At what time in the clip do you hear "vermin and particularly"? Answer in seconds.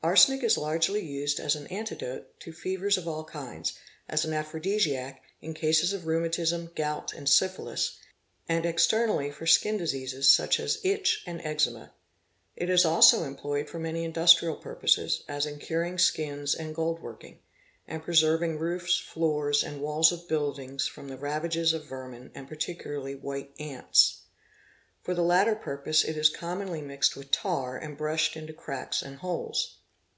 21.86-23.14